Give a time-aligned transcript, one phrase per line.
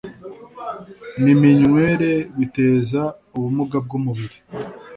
[1.23, 3.01] miminywere biteza
[3.35, 4.37] ubumuga bwumubiri